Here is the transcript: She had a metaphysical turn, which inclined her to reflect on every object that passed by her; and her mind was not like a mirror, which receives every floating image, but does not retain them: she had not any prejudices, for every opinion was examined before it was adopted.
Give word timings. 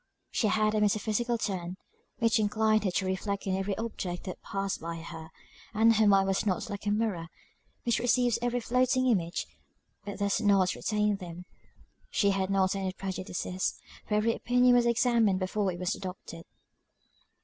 She 0.31 0.47
had 0.47 0.73
a 0.73 0.81
metaphysical 0.81 1.37
turn, 1.37 1.77
which 2.17 2.39
inclined 2.39 2.85
her 2.85 2.89
to 2.89 3.05
reflect 3.05 3.45
on 3.45 3.55
every 3.55 3.77
object 3.77 4.23
that 4.23 4.41
passed 4.41 4.81
by 4.81 4.95
her; 4.95 5.29
and 5.75 5.97
her 5.97 6.07
mind 6.07 6.27
was 6.27 6.43
not 6.43 6.71
like 6.71 6.87
a 6.87 6.89
mirror, 6.89 7.27
which 7.83 7.99
receives 7.99 8.39
every 8.41 8.61
floating 8.61 9.05
image, 9.05 9.45
but 10.03 10.17
does 10.17 10.41
not 10.41 10.73
retain 10.73 11.17
them: 11.17 11.45
she 12.09 12.31
had 12.31 12.49
not 12.49 12.73
any 12.75 12.93
prejudices, 12.93 13.75
for 14.07 14.15
every 14.15 14.33
opinion 14.33 14.73
was 14.75 14.87
examined 14.87 15.37
before 15.37 15.71
it 15.71 15.77
was 15.77 15.93
adopted. 15.93 16.45